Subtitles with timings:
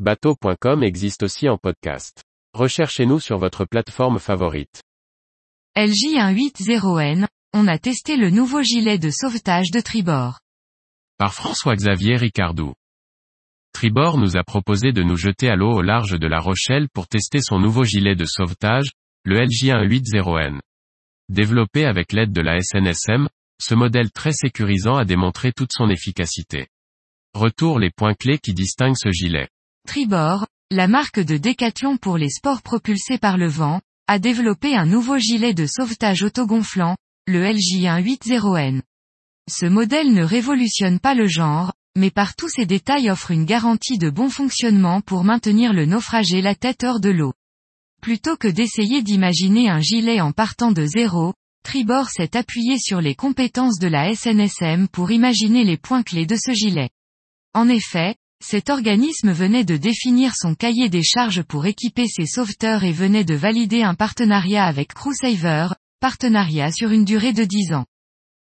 [0.00, 2.24] Bateau.com existe aussi en podcast.
[2.52, 4.82] Recherchez-nous sur votre plateforme favorite.
[5.76, 10.40] LJ180N, on a testé le nouveau gilet de sauvetage de tribord.
[11.16, 12.74] Par François-Xavier Ricardou.
[13.72, 17.06] Tribord nous a proposé de nous jeter à l'eau au large de La Rochelle pour
[17.06, 18.90] tester son nouveau gilet de sauvetage,
[19.24, 20.58] le LJ180N.
[21.28, 23.28] Développé avec l'aide de la SNSM,
[23.62, 26.66] ce modèle très sécurisant a démontré toute son efficacité.
[27.32, 29.48] Retour les points clés qui distinguent ce gilet.
[29.86, 34.86] Tribord, la marque de décathlon pour les sports propulsés par le vent, a développé un
[34.86, 38.82] nouveau gilet de sauvetage autogonflant, le LJ180N.
[39.48, 43.98] Ce modèle ne révolutionne pas le genre, mais par tous ses détails offre une garantie
[43.98, 47.34] de bon fonctionnement pour maintenir le naufragé la tête hors de l'eau.
[48.02, 53.14] Plutôt que d'essayer d'imaginer un gilet en partant de zéro, Tribord s'est appuyé sur les
[53.14, 56.90] compétences de la SNSM pour imaginer les points clés de ce gilet.
[57.54, 58.16] En effet,
[58.46, 63.24] cet organisme venait de définir son cahier des charges pour équiper ses sauveteurs et venait
[63.24, 67.86] de valider un partenariat avec Crewsaver, partenariat sur une durée de 10 ans.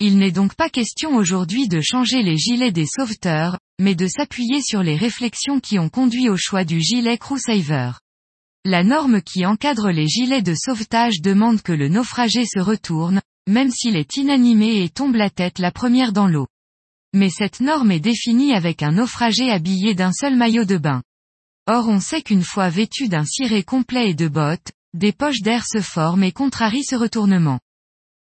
[0.00, 4.60] Il n'est donc pas question aujourd'hui de changer les gilets des sauveteurs, mais de s'appuyer
[4.62, 7.92] sur les réflexions qui ont conduit au choix du gilet Crewsaver.
[8.64, 13.70] La norme qui encadre les gilets de sauvetage demande que le naufragé se retourne, même
[13.70, 16.48] s'il est inanimé et tombe la tête la première dans l'eau.
[17.14, 21.02] Mais cette norme est définie avec un naufragé habillé d'un seul maillot de bain.
[21.68, 25.64] Or on sait qu'une fois vêtu d'un ciré complet et de bottes, des poches d'air
[25.64, 27.60] se forment et contrarient ce retournement.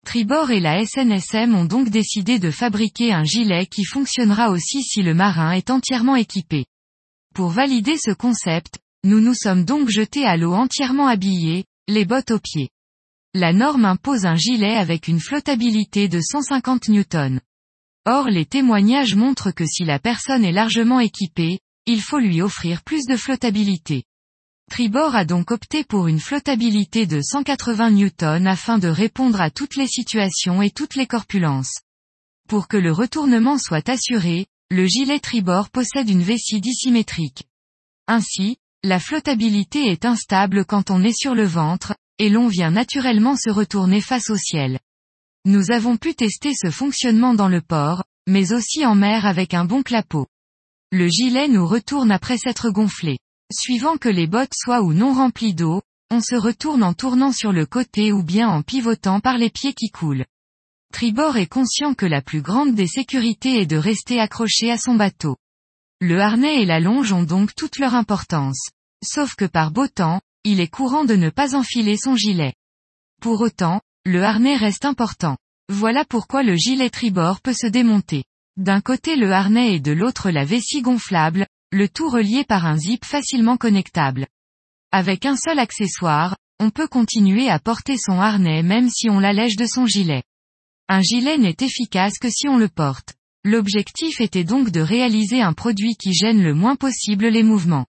[0.05, 5.03] Tribord et la SNSM ont donc décidé de fabriquer un gilet qui fonctionnera aussi si
[5.03, 6.67] le marin est entièrement équipé.
[7.35, 12.31] Pour valider ce concept, nous nous sommes donc jetés à l'eau entièrement habillés, les bottes
[12.31, 12.69] aux pieds.
[13.33, 17.41] La norme impose un gilet avec une flottabilité de 150 newtons.
[18.05, 22.83] Or les témoignages montrent que si la personne est largement équipée, il faut lui offrir
[22.83, 24.05] plus de flottabilité.
[24.71, 29.77] Tribord a donc opté pour une flottabilité de 180 newtons afin de répondre à toutes
[29.77, 31.81] les situations et toutes les corpulences.
[32.49, 37.45] Pour que le retournement soit assuré, le gilet tribord possède une vessie dissymétrique.
[38.09, 43.37] Ainsi, la flottabilité est instable quand on est sur le ventre, et l'on vient naturellement
[43.37, 44.81] se retourner face au ciel.
[45.45, 49.65] Nous avons pu tester ce fonctionnement dans le port, mais aussi en mer avec un
[49.65, 50.29] bon clapot.
[50.93, 53.19] Le gilet nous retourne après s'être gonflé.
[53.53, 55.83] Suivant que les bottes soient ou non remplies d'eau,
[56.13, 59.73] on se retourne en tournant sur le côté ou bien en pivotant par les pieds
[59.73, 60.27] qui coulent.
[60.93, 64.95] Tribord est conscient que la plus grande des sécurités est de rester accroché à son
[64.95, 65.37] bateau.
[66.01, 68.69] Le harnais et la longe ont donc toute leur importance.
[69.05, 72.55] Sauf que par beau temps, il est courant de ne pas enfiler son gilet.
[73.21, 75.37] Pour autant, le harnais reste important.
[75.69, 78.25] Voilà pourquoi le gilet tribord peut se démonter.
[78.57, 82.77] D'un côté le harnais et de l'autre la vessie gonflable, le tout relié par un
[82.77, 84.27] zip facilement connectable.
[84.91, 89.57] Avec un seul accessoire, on peut continuer à porter son harnais même si on l'allège
[89.57, 90.25] de son gilet.
[90.89, 93.15] Un gilet n'est efficace que si on le porte.
[93.45, 97.87] L'objectif était donc de réaliser un produit qui gêne le moins possible les mouvements.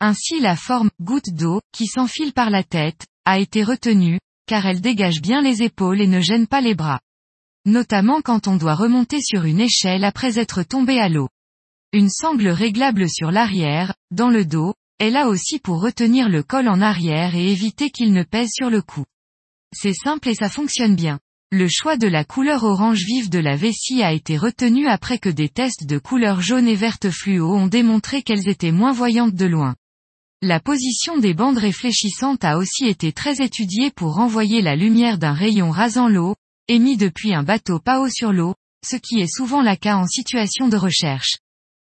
[0.00, 4.80] Ainsi la forme goutte d'eau, qui s'enfile par la tête, a été retenue, car elle
[4.80, 7.00] dégage bien les épaules et ne gêne pas les bras.
[7.64, 11.28] Notamment quand on doit remonter sur une échelle après être tombé à l'eau.
[11.92, 16.68] Une sangle réglable sur l'arrière, dans le dos, est là aussi pour retenir le col
[16.68, 19.04] en arrière et éviter qu'il ne pèse sur le cou.
[19.74, 21.18] C'est simple et ça fonctionne bien.
[21.50, 25.28] Le choix de la couleur orange vive de la vessie a été retenu après que
[25.28, 29.46] des tests de couleur jaune et verte fluo ont démontré qu'elles étaient moins voyantes de
[29.46, 29.74] loin.
[30.44, 35.34] La position des bandes réfléchissantes a aussi été très étudiée pour renvoyer la lumière d'un
[35.34, 36.34] rayon rasant l'eau,
[36.66, 40.08] émis depuis un bateau pas haut sur l'eau, ce qui est souvent le cas en
[40.08, 41.36] situation de recherche.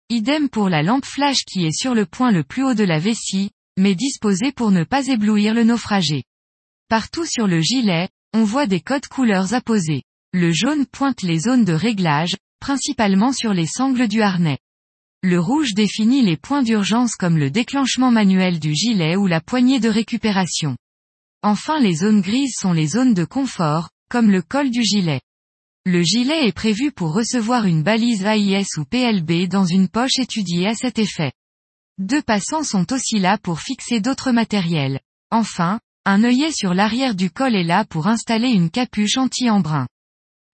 [0.09, 2.99] Idem pour la lampe flash qui est sur le point le plus haut de la
[2.99, 6.25] vessie, mais disposée pour ne pas éblouir le naufragé.
[6.89, 10.03] Partout sur le gilet, on voit des codes couleurs apposés.
[10.33, 14.59] Le jaune pointe les zones de réglage, principalement sur les sangles du harnais.
[15.23, 19.79] Le rouge définit les points d'urgence comme le déclenchement manuel du gilet ou la poignée
[19.79, 20.79] de récupération.
[21.43, 25.21] Enfin les zones grises sont les zones de confort, comme le col du gilet.
[25.85, 30.67] Le gilet est prévu pour recevoir une balise AIS ou PLB dans une poche étudiée
[30.67, 31.33] à cet effet.
[31.99, 35.01] Deux passants sont aussi là pour fixer d'autres matériels.
[35.31, 39.87] Enfin, un œillet sur l'arrière du col est là pour installer une capuche anti-embrun.